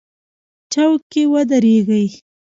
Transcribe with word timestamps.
چوک 0.71 1.01
کې 1.11 1.23
ودرېږئ 1.31 2.07